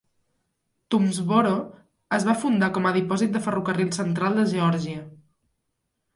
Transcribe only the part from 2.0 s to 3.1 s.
es va fundar com a